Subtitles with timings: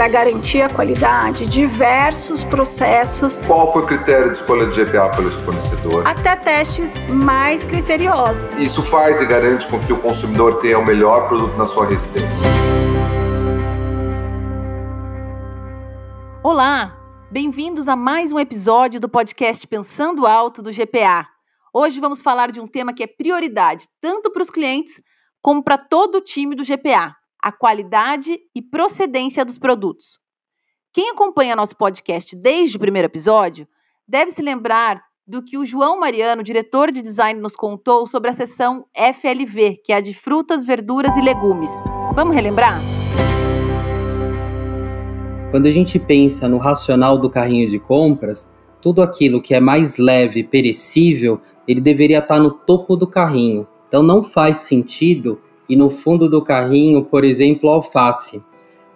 [0.00, 3.42] para garantir a qualidade, diversos processos.
[3.42, 6.06] Qual foi o critério de escolha de GPA pelo fornecedor?
[6.06, 8.50] Até testes mais criteriosos.
[8.54, 12.48] Isso faz e garante com que o consumidor tenha o melhor produto na sua residência.
[16.42, 16.96] Olá,
[17.30, 21.28] bem-vindos a mais um episódio do podcast Pensando Alto do GPA.
[21.74, 25.02] Hoje vamos falar de um tema que é prioridade tanto para os clientes
[25.42, 30.18] como para todo o time do GPA: a qualidade e procedência dos produtos.
[30.92, 33.66] Quem acompanha nosso podcast desde o primeiro episódio
[34.08, 38.32] deve se lembrar do que o João Mariano, diretor de design, nos contou sobre a
[38.32, 41.70] seção FLV, que é a de frutas, verduras e legumes.
[42.14, 42.80] Vamos relembrar?
[45.52, 49.98] Quando a gente pensa no racional do carrinho de compras, tudo aquilo que é mais
[49.98, 53.68] leve e perecível, ele deveria estar no topo do carrinho.
[53.86, 58.42] Então não faz sentido ir no fundo do carrinho, por exemplo, alface.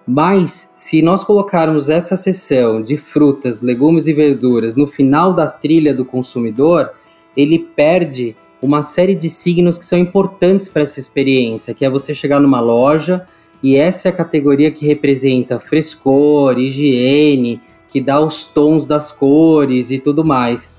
[0.06, 5.95] Mas se nós colocarmos essa seção de frutas, legumes e verduras no final da trilha
[5.95, 6.91] do consumidor,
[7.36, 12.12] ele perde uma série de signos que são importantes para essa experiência, que é você
[12.12, 13.27] chegar numa loja,
[13.62, 19.91] e essa é a categoria que representa frescor, higiene, que dá os tons das cores
[19.91, 20.75] e tudo mais.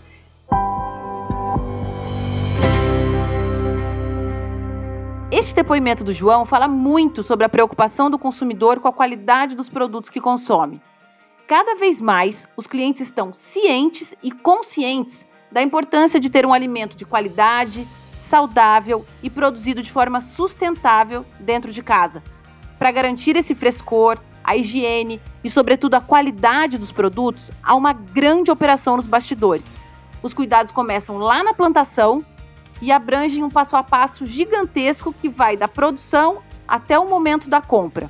[5.55, 9.69] Este depoimento do João fala muito sobre a preocupação do consumidor com a qualidade dos
[9.69, 10.81] produtos que consome.
[11.47, 16.97] Cada vez mais, os clientes estão cientes e conscientes da importância de ter um alimento
[16.97, 22.21] de qualidade, saudável e produzido de forma sustentável dentro de casa,
[22.77, 28.51] para garantir esse frescor, a higiene e, sobretudo, a qualidade dos produtos, há uma grande
[28.51, 29.77] operação nos bastidores.
[30.21, 32.25] Os cuidados começam lá na plantação
[32.81, 37.61] e abrangem um passo a passo gigantesco que vai da produção até o momento da
[37.61, 38.09] compra.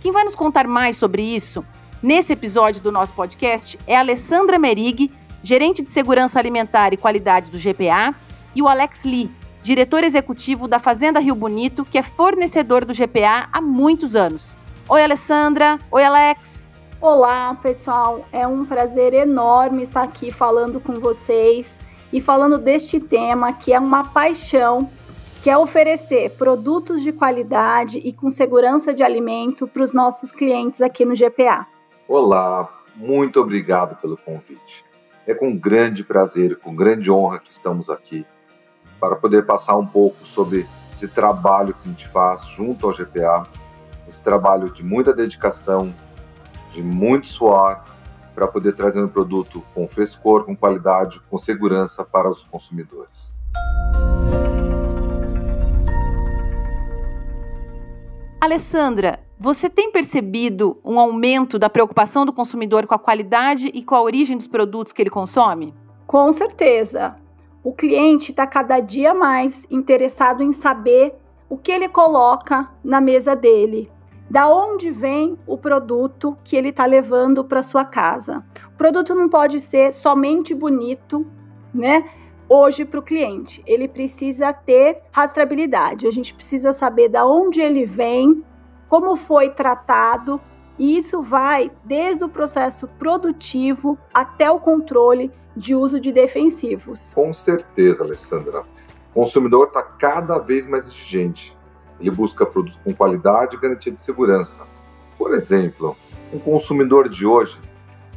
[0.00, 1.64] Quem vai nos contar mais sobre isso
[2.02, 5.10] nesse episódio do nosso podcast é a Alessandra Merig,
[5.42, 8.14] gerente de segurança alimentar e qualidade do GPA,
[8.54, 9.30] e o Alex Lee,
[9.62, 14.54] diretor executivo da Fazenda Rio Bonito, que é fornecedor do GPA há muitos anos.
[14.86, 15.78] Oi, Alessandra.
[15.90, 16.68] Oi, Alex.
[17.00, 18.26] Olá, pessoal.
[18.30, 21.80] É um prazer enorme estar aqui falando com vocês
[22.14, 24.88] e falando deste tema que é uma paixão,
[25.42, 30.80] que é oferecer produtos de qualidade e com segurança de alimento para os nossos clientes
[30.80, 31.66] aqui no GPA.
[32.06, 34.84] Olá, muito obrigado pelo convite.
[35.26, 38.24] É com grande prazer, com grande honra que estamos aqui
[39.00, 43.42] para poder passar um pouco sobre esse trabalho que a gente faz junto ao GPA,
[44.06, 45.92] esse trabalho de muita dedicação,
[46.70, 47.82] de muito suor,
[48.34, 53.32] para poder trazer um produto com frescor, com qualidade, com segurança para os consumidores.
[58.40, 63.94] Alessandra, você tem percebido um aumento da preocupação do consumidor com a qualidade e com
[63.94, 65.72] a origem dos produtos que ele consome?
[66.06, 67.16] Com certeza
[67.64, 71.14] o cliente está cada dia mais interessado em saber
[71.48, 73.90] o que ele coloca na mesa dele,
[74.28, 78.44] da onde vem o produto que ele está levando para sua casa.
[78.68, 81.24] O produto não pode ser somente bonito,
[81.72, 82.08] né?
[82.48, 86.06] Hoje para o cliente, ele precisa ter rastreabilidade.
[86.06, 88.44] A gente precisa saber da onde ele vem,
[88.88, 90.40] como foi tratado
[90.78, 97.12] e isso vai desde o processo produtivo até o controle de uso de defensivos.
[97.14, 98.62] Com certeza, Alessandra.
[99.10, 101.56] O consumidor está cada vez mais exigente.
[102.00, 104.62] Ele busca produtos com qualidade e garantia de segurança.
[105.16, 105.96] Por exemplo,
[106.32, 107.60] um consumidor de hoje,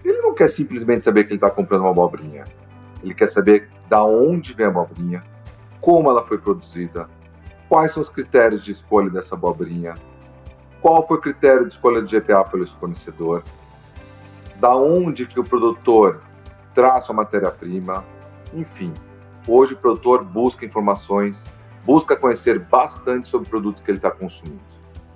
[0.03, 2.45] ele não quer simplesmente saber que ele está comprando uma abobrinha.
[3.03, 5.23] Ele quer saber da onde vem a abobrinha,
[5.79, 7.09] como ela foi produzida,
[7.69, 9.95] quais são os critérios de escolha dessa abobrinha,
[10.81, 13.43] qual foi o critério de escolha de GPA pelo fornecedor,
[14.55, 16.21] da onde que o produtor
[16.73, 18.05] traz sua matéria-prima,
[18.53, 18.93] enfim.
[19.47, 21.47] Hoje o produtor busca informações,
[21.87, 24.59] busca conhecer bastante sobre o produto que ele está consumindo.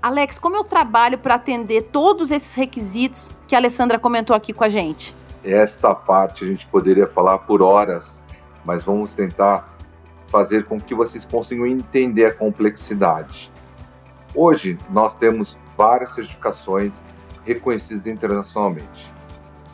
[0.01, 4.63] Alex, como eu trabalho para atender todos esses requisitos que a Alessandra comentou aqui com
[4.63, 5.13] a gente?
[5.44, 8.25] Esta parte a gente poderia falar por horas,
[8.63, 9.77] mas vamos tentar
[10.25, 13.51] fazer com que vocês consigam entender a complexidade.
[14.33, 17.03] Hoje, nós temos várias certificações
[17.44, 19.13] reconhecidas internacionalmente.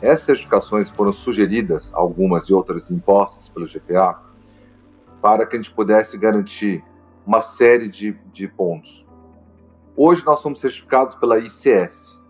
[0.02, 4.27] Essas certificações foram sugeridas, algumas e outras impostas pelo GPA,
[5.20, 6.84] para que a gente pudesse garantir
[7.26, 9.06] uma série de, de pontos.
[9.96, 12.20] Hoje nós somos certificados pela ICS,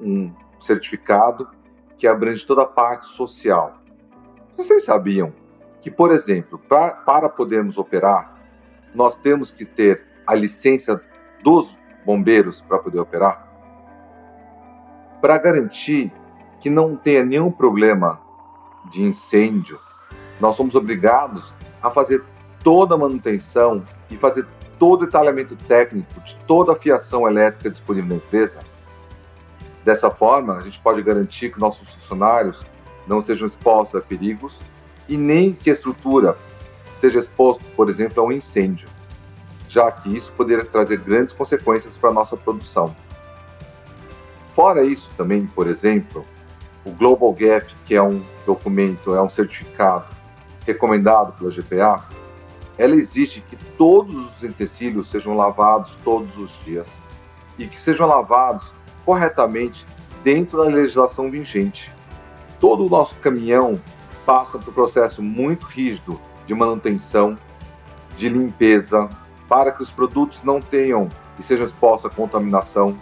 [0.00, 1.48] um certificado
[1.98, 3.82] que abrange toda a parte social.
[4.56, 5.32] Vocês sabiam
[5.80, 8.32] que, por exemplo, pra, para podermos operar,
[8.94, 11.02] nós temos que ter a licença
[11.42, 13.48] dos bombeiros para poder operar?
[15.20, 16.12] Para garantir
[16.60, 18.20] que não tenha nenhum problema
[18.88, 19.78] de incêndio,
[20.40, 22.22] nós somos obrigados a fazer
[22.62, 24.46] toda a manutenção e fazer
[24.78, 28.60] todo o detalhamento técnico de toda a fiação elétrica disponível na empresa.
[29.84, 32.66] Dessa forma, a gente pode garantir que nossos funcionários
[33.06, 34.62] não estejam expostos a perigos
[35.08, 36.36] e nem que a estrutura
[36.90, 38.88] esteja exposta, por exemplo, a um incêndio,
[39.68, 42.94] já que isso poderia trazer grandes consequências para a nossa produção.
[44.54, 46.24] Fora isso, também, por exemplo,
[46.84, 50.21] o Global Gap, que é um documento, é um certificado
[50.66, 52.04] recomendado pela GPA,
[52.78, 57.04] ela exige que todos os utensílios sejam lavados todos os dias
[57.58, 58.74] e que sejam lavados
[59.04, 59.86] corretamente
[60.22, 61.94] dentro da legislação vigente.
[62.58, 63.80] Todo o nosso caminhão
[64.24, 67.36] passa por um processo muito rígido de manutenção,
[68.16, 69.08] de limpeza,
[69.48, 72.96] para que os produtos não tenham e sejam expostos à contaminação,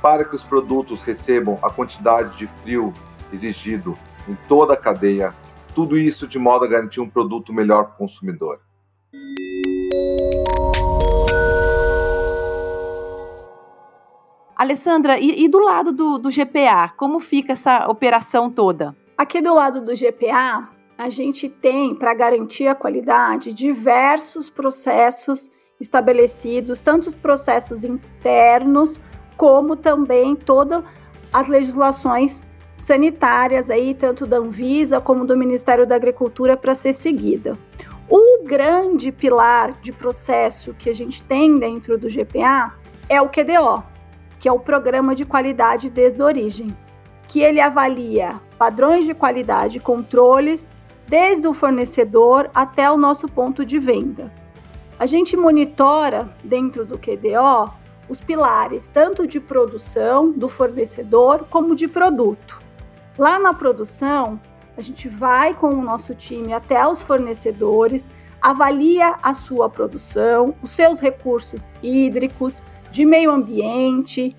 [0.00, 2.92] para que os produtos recebam a quantidade de frio
[3.32, 3.94] exigido
[4.28, 5.34] em toda a cadeia,
[5.74, 8.60] tudo isso de modo a garantir um produto melhor para o consumidor.
[14.56, 18.94] Alessandra, e, e do lado do, do GPA, como fica essa operação toda?
[19.16, 20.68] Aqui do lado do GPA,
[20.98, 25.50] a gente tem, para garantir a qualidade, diversos processos
[25.80, 29.00] estabelecidos, tanto os processos internos,
[29.34, 30.84] como também todas
[31.32, 32.46] as legislações
[32.80, 37.58] sanitárias aí, tanto da Anvisa como do Ministério da Agricultura para ser seguida.
[38.08, 42.74] O grande pilar de processo que a gente tem dentro do GPA
[43.08, 43.84] é o QDO,
[44.38, 46.74] que é o Programa de Qualidade desde a origem,
[47.28, 50.68] que ele avalia padrões de qualidade e controles
[51.06, 54.32] desde o fornecedor até o nosso ponto de venda.
[54.98, 57.72] A gente monitora dentro do QDO
[58.08, 62.59] os pilares tanto de produção do fornecedor como de produto.
[63.20, 64.40] Lá na produção,
[64.78, 70.70] a gente vai com o nosso time até os fornecedores, avalia a sua produção, os
[70.70, 74.34] seus recursos hídricos, de meio ambiente,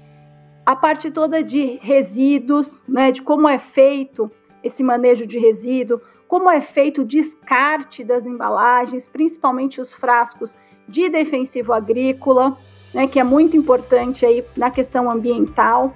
[0.66, 4.32] a parte toda de resíduos, né, de como é feito
[4.64, 10.58] esse manejo de resíduo, como é feito o descarte das embalagens, principalmente os frascos
[10.88, 12.58] de defensivo agrícola,
[12.92, 15.94] né, que é muito importante aí na questão ambiental.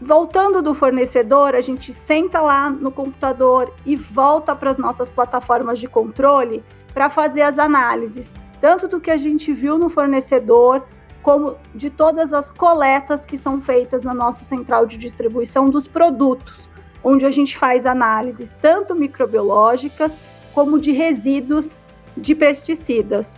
[0.00, 5.80] Voltando do fornecedor, a gente senta lá no computador e volta para as nossas plataformas
[5.80, 6.62] de controle
[6.94, 10.84] para fazer as análises, tanto do que a gente viu no fornecedor,
[11.20, 16.70] como de todas as coletas que são feitas na nossa central de distribuição dos produtos,
[17.02, 20.18] onde a gente faz análises tanto microbiológicas
[20.54, 21.76] como de resíduos
[22.16, 23.36] de pesticidas.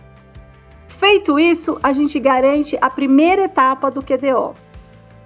[0.87, 4.53] Feito isso, a gente garante a primeira etapa do QDO.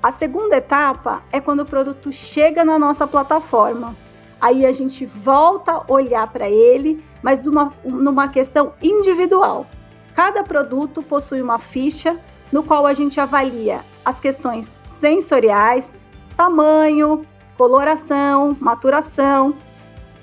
[0.05, 3.95] A segunda etapa é quando o produto chega na nossa plataforma.
[4.39, 9.65] Aí a gente volta a olhar para ele, mas numa, numa questão individual.
[10.13, 12.21] Cada produto possui uma ficha
[12.51, 15.91] no qual a gente avalia as questões sensoriais,
[16.37, 17.25] tamanho,
[17.57, 19.55] coloração, maturação,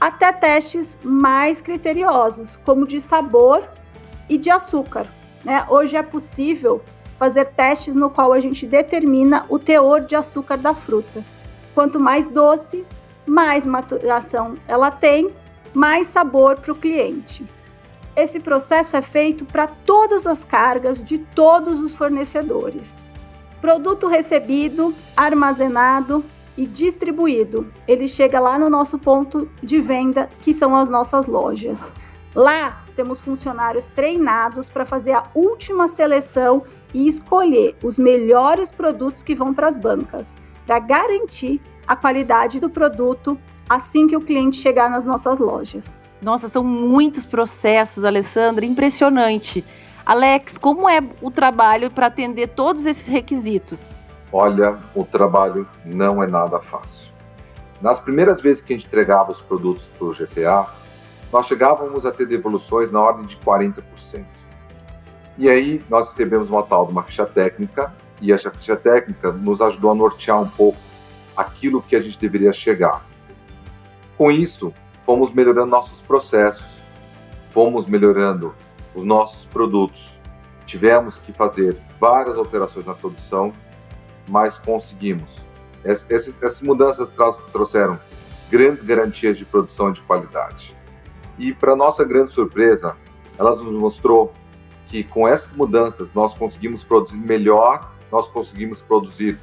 [0.01, 3.65] até testes mais criteriosos, como de sabor
[4.29, 5.09] e de açúcar.
[5.45, 5.67] Né?
[5.69, 6.81] Hoje é possível
[7.23, 11.25] fazer testes no qual a gente determina o teor de açúcar da fruta.
[11.73, 12.85] Quanto mais doce,
[13.25, 15.31] mais maturação ela tem,
[15.73, 17.47] mais sabor para o cliente.
[18.17, 22.97] Esse processo é feito para todas as cargas de todos os fornecedores.
[23.61, 26.25] Produto recebido, armazenado
[26.57, 27.73] e distribuído.
[27.87, 31.93] Ele chega lá no nosso ponto de venda, que são as nossas lojas.
[32.35, 36.63] Lá temos funcionários treinados para fazer a última seleção
[36.95, 40.37] e escolher os melhores produtos que vão para as bancas,
[40.67, 45.99] para garantir a qualidade do produto assim que o cliente chegar nas nossas lojas.
[46.23, 49.65] Nossa, são muitos processos, Alessandra, impressionante.
[50.05, 53.97] Alex, como é o trabalho para atender todos esses requisitos?
[54.33, 57.13] Olha, o trabalho não é nada fácil.
[57.81, 60.82] Nas primeiras vezes que a gente entregava os produtos para o GPA,
[61.33, 64.25] nós chegávamos a ter devoluções na ordem de 40%.
[65.39, 69.63] E aí nós recebemos uma tal de uma ficha técnica, e essa ficha técnica nos
[69.63, 70.79] ajudou a nortear um pouco
[71.35, 73.05] aquilo que a gente deveria chegar.
[74.17, 74.73] Com isso,
[75.05, 76.85] fomos melhorando nossos processos,
[77.49, 78.55] fomos melhorando
[78.95, 80.21] os nossos produtos.
[80.67, 83.53] Tivemos que fazer várias alterações na produção,
[84.29, 85.47] mas conseguimos.
[85.83, 87.13] Essas, essas mudanças
[87.51, 87.99] trouxeram
[88.51, 90.77] grandes garantias de produção e de qualidade.
[91.43, 92.97] E, para nossa grande surpresa,
[93.37, 94.33] elas nos mostrou
[94.87, 99.37] que com essas mudanças nós conseguimos produzir melhor, nós conseguimos produzir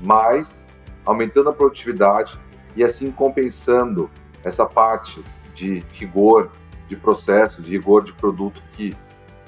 [0.00, 0.66] mais
[1.06, 2.40] aumentando a produtividade
[2.74, 4.10] e assim compensando
[4.42, 6.50] essa parte de rigor
[6.88, 8.96] de processo, de rigor de produto que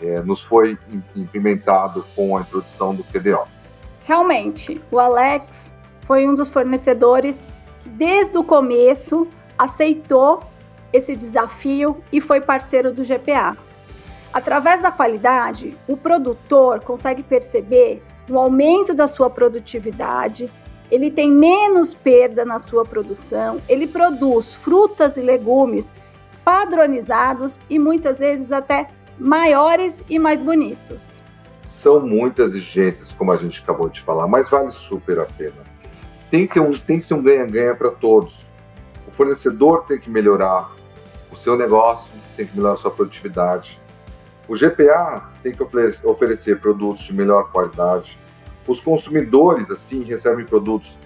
[0.00, 0.78] é, nos foi
[1.16, 3.48] implementado com a introdução do QDO.
[4.04, 7.44] Realmente, o Alex foi um dos fornecedores
[7.80, 9.26] que desde o começo
[9.58, 10.54] aceitou
[10.96, 13.56] esse desafio e foi parceiro do GPA.
[14.32, 20.50] Através da qualidade, o produtor consegue perceber um aumento da sua produtividade,
[20.90, 25.94] ele tem menos perda na sua produção, ele produz frutas e legumes
[26.44, 28.88] padronizados e muitas vezes até
[29.18, 31.22] maiores e mais bonitos.
[31.60, 35.64] São muitas exigências, como a gente acabou de falar, mas vale super a pena.
[36.30, 38.48] Tem que, ter um, tem que ser um ganha-ganha para todos.
[39.06, 40.75] O fornecedor tem que melhorar
[41.30, 43.80] o seu negócio, tem que melhorar sua produtividade.
[44.48, 45.62] O GPA tem que
[46.04, 48.18] oferecer produtos de melhor qualidade.
[48.66, 50.98] Os consumidores, assim, recebem produtos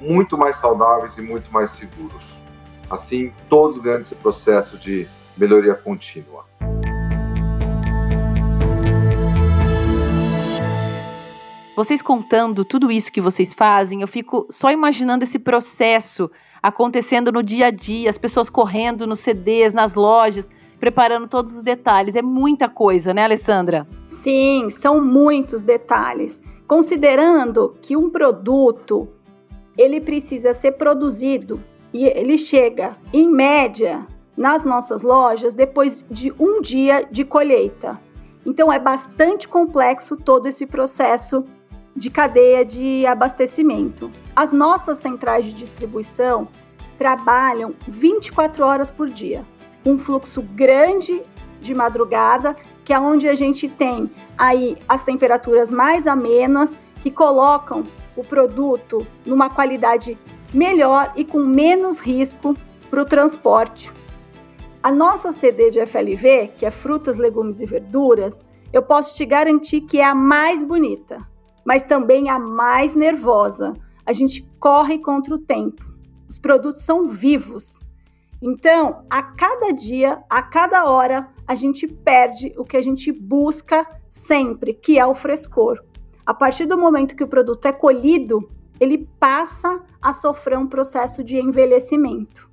[0.00, 2.44] muito mais saudáveis e muito mais seguros.
[2.90, 6.46] Assim, todos ganham esse processo de melhoria contínua.
[11.76, 16.28] Vocês contando tudo isso que vocês fazem, eu fico só imaginando esse processo
[16.62, 21.62] acontecendo no dia a dia, as pessoas correndo nos CDs, nas lojas, preparando todos os
[21.62, 22.16] detalhes.
[22.16, 23.86] É muita coisa, né, Alessandra?
[24.06, 26.42] Sim, são muitos detalhes.
[26.66, 29.08] Considerando que um produto
[29.76, 31.62] ele precisa ser produzido
[31.92, 37.98] e ele chega, em média, nas nossas lojas depois de um dia de colheita.
[38.44, 41.44] Então é bastante complexo todo esse processo
[41.98, 44.10] de cadeia de abastecimento.
[44.34, 46.48] As nossas centrais de distribuição
[46.96, 49.44] trabalham 24 horas por dia,
[49.84, 51.20] um fluxo grande
[51.60, 57.82] de madrugada, que é onde a gente tem aí as temperaturas mais amenas que colocam
[58.16, 60.16] o produto numa qualidade
[60.54, 62.54] melhor e com menos risco
[62.88, 63.92] para o transporte.
[64.80, 69.80] A nossa CD de FLV, que é frutas, legumes e verduras, eu posso te garantir
[69.80, 71.26] que é a mais bonita
[71.68, 73.74] mas também a mais nervosa.
[74.06, 75.84] A gente corre contra o tempo.
[76.26, 77.82] Os produtos são vivos.
[78.40, 83.86] Então, a cada dia, a cada hora, a gente perde o que a gente busca
[84.08, 85.84] sempre, que é o frescor.
[86.24, 88.40] A partir do momento que o produto é colhido,
[88.80, 92.48] ele passa a sofrer um processo de envelhecimento.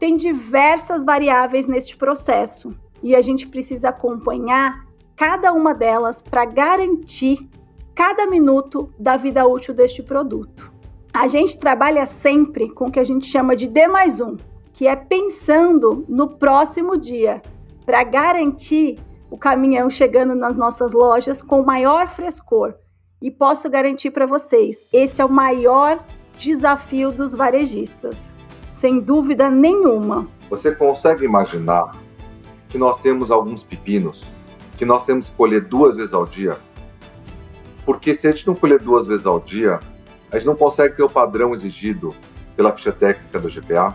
[0.00, 7.48] Tem diversas variáveis neste processo e a gente precisa acompanhar cada uma delas para garantir
[7.96, 10.70] cada minuto da vida útil deste produto.
[11.14, 14.36] A gente trabalha sempre com o que a gente chama de D mais um,
[14.70, 17.40] que é pensando no próximo dia,
[17.86, 18.98] para garantir
[19.30, 22.74] o caminhão chegando nas nossas lojas com maior frescor.
[23.22, 26.04] E posso garantir para vocês, esse é o maior
[26.36, 28.34] desafio dos varejistas,
[28.70, 30.28] sem dúvida nenhuma.
[30.50, 31.96] Você consegue imaginar
[32.68, 34.34] que nós temos alguns pepinos
[34.76, 36.58] que nós temos que colher duas vezes ao dia?
[37.86, 39.78] Porque se a gente não colher duas vezes ao dia,
[40.30, 42.14] a gente não consegue ter o padrão exigido
[42.56, 43.94] pela ficha técnica do GPA.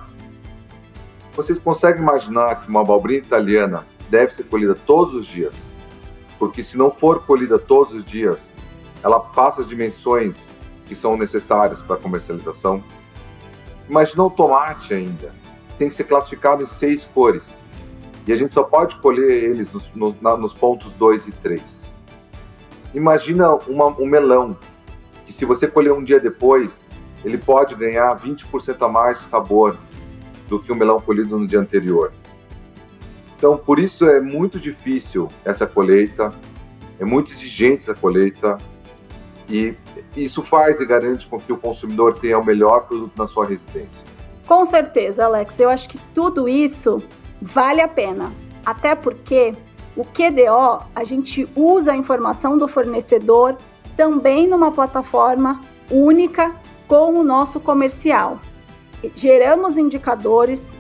[1.36, 5.74] Vocês conseguem imaginar que uma abobrinha italiana deve ser colhida todos os dias?
[6.40, 8.56] Porque se não for colhida todos os dias,
[9.04, 10.50] ela passa as dimensões
[10.86, 12.82] que são necessárias para a comercialização.
[13.90, 15.34] Imagina o tomate ainda,
[15.70, 17.62] que tem que ser classificado em seis cores.
[18.26, 22.01] E a gente só pode colher eles nos, nos, nos pontos 2 e 3.
[22.94, 24.58] Imagina uma, um melão,
[25.26, 26.90] que se você colher um dia depois,
[27.24, 29.78] ele pode ganhar 20% a mais de sabor
[30.48, 32.12] do que o melão colhido no dia anterior.
[33.38, 36.32] Então, por isso é muito difícil essa colheita,
[37.00, 38.58] é muito exigente essa colheita,
[39.50, 39.76] e
[40.16, 44.08] isso faz e garante com que o consumidor tenha o melhor produto na sua residência.
[44.46, 47.02] Com certeza, Alex, eu acho que tudo isso
[47.42, 48.32] vale a pena.
[48.66, 49.56] Até porque
[50.02, 53.56] o QDO, a gente usa a informação do fornecedor
[53.96, 56.56] também numa plataforma única
[56.88, 58.40] com o nosso comercial.
[59.14, 60.74] Geramos indicadores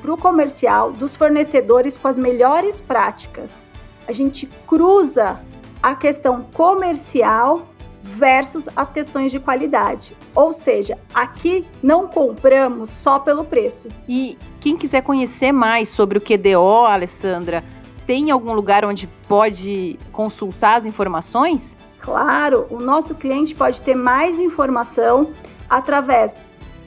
[0.00, 3.62] para o comercial dos fornecedores com as melhores práticas.
[4.08, 5.40] A gente cruza
[5.82, 7.68] a questão comercial
[8.02, 10.16] versus as questões de qualidade.
[10.34, 13.88] Ou seja, aqui não compramos só pelo preço.
[14.08, 17.62] E quem quiser conhecer mais sobre o QDO, Alessandra,
[18.06, 21.76] tem algum lugar onde pode consultar as informações?
[21.98, 25.30] Claro, o nosso cliente pode ter mais informação
[25.68, 26.36] através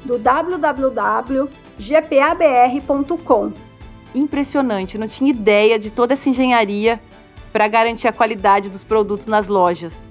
[0.03, 1.45] do www.gpabr.com.
[4.13, 6.99] Impressionante, não tinha ideia de toda essa engenharia
[7.51, 10.09] para garantir a qualidade dos produtos nas lojas.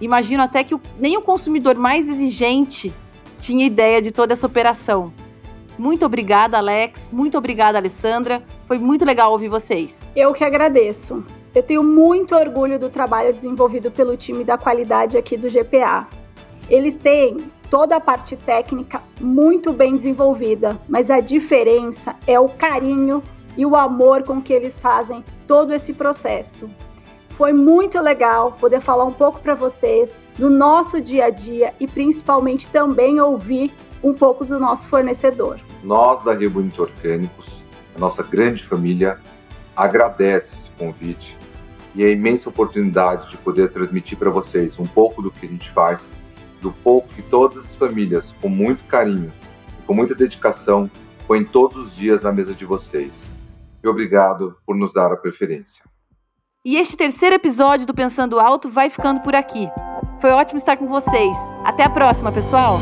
[0.00, 2.94] Imagino até que nem o consumidor mais exigente
[3.38, 5.12] tinha ideia de toda essa operação.
[5.78, 7.10] Muito obrigada, Alex.
[7.12, 8.42] Muito obrigada, Alessandra.
[8.64, 10.08] Foi muito legal ouvir vocês.
[10.16, 11.24] Eu que agradeço.
[11.54, 16.06] Eu tenho muito orgulho do trabalho desenvolvido pelo time da qualidade aqui do GPA.
[16.68, 17.36] Eles têm
[17.70, 23.22] toda a parte técnica muito bem desenvolvida, mas a diferença é o carinho
[23.56, 26.68] e o amor com que eles fazem todo esse processo.
[27.30, 31.86] Foi muito legal poder falar um pouco para vocês do nosso dia a dia e
[31.86, 35.58] principalmente também ouvir um pouco do nosso fornecedor.
[35.82, 39.20] Nós da Rebonito Orgânicos, a nossa grande família,
[39.74, 41.38] agradece esse convite
[41.94, 45.70] e a imensa oportunidade de poder transmitir para vocês um pouco do que a gente
[45.70, 46.12] faz,
[46.60, 49.32] do pouco que todas as famílias, com muito carinho
[49.78, 50.90] e com muita dedicação,
[51.26, 53.38] põem todos os dias na mesa de vocês.
[53.82, 55.84] E obrigado por nos dar a preferência.
[56.64, 59.68] E este terceiro episódio do Pensando Alto vai ficando por aqui.
[60.20, 61.36] Foi ótimo estar com vocês.
[61.64, 62.78] Até a próxima, pessoal!